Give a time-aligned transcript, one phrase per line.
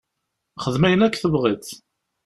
[0.63, 1.65] Xdem ayen akk tebɣiḍ.